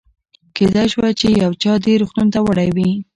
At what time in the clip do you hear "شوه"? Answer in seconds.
0.93-1.09